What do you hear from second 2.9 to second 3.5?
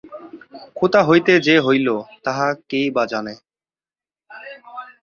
বা জানে?